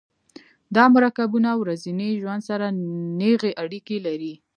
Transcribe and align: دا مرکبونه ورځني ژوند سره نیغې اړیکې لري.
دا 0.75 0.83
مرکبونه 0.95 1.49
ورځني 1.61 2.09
ژوند 2.21 2.41
سره 2.49 2.65
نیغې 3.19 3.51
اړیکې 3.63 3.97
لري. 4.07 4.33